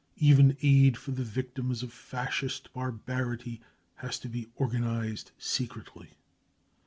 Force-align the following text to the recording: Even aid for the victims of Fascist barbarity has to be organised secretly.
Even 0.17 0.57
aid 0.63 0.97
for 0.97 1.11
the 1.11 1.23
victims 1.23 1.83
of 1.83 1.93
Fascist 1.93 2.73
barbarity 2.73 3.61
has 3.97 4.17
to 4.17 4.27
be 4.29 4.49
organised 4.59 5.31
secretly. 5.37 6.13